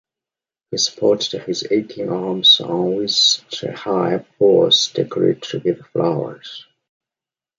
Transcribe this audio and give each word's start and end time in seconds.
He 0.71 0.77
supports 0.79 1.31
his 1.31 1.67
aching 1.69 2.09
arms 2.09 2.59
on 2.59 2.95
waist-high 2.95 4.25
poles 4.39 4.91
decorated 4.93 5.63
with 5.63 5.85
flowers. 5.93 6.65